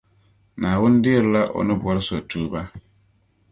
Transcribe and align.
Naawuni 0.59 0.97
deerila 1.03 1.41
O 1.57 1.59
ni 1.67 1.73
bɔri 1.81 2.01
so 2.07 2.15
tuuba 2.29 2.61